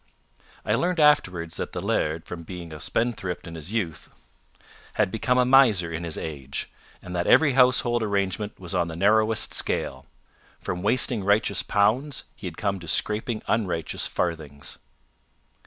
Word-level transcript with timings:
I 0.65 0.73
learned 0.73 0.99
afterwards 0.99 1.57
that 1.57 1.73
the 1.73 1.79
laird, 1.79 2.25
from 2.25 2.41
being 2.41 2.73
a 2.73 2.79
spendthrift 2.79 3.45
in 3.45 3.53
his 3.53 3.71
youth, 3.71 4.09
had 4.95 5.11
become 5.11 5.37
a 5.37 5.45
miser 5.45 5.93
in 5.93 6.05
his 6.05 6.17
age, 6.17 6.71
and 7.03 7.15
that 7.15 7.27
every 7.27 7.53
household 7.53 8.01
arrangement 8.01 8.59
was 8.59 8.73
on 8.73 8.87
the 8.87 8.95
narrowest 8.95 9.53
scale. 9.53 10.07
From 10.59 10.81
wasting 10.81 11.23
righteous 11.23 11.61
pounds, 11.61 12.23
he 12.35 12.47
had 12.47 12.57
come 12.57 12.79
to 12.79 12.87
scraping 12.87 13.43
unrighteous 13.47 14.07
farthings. 14.07 14.79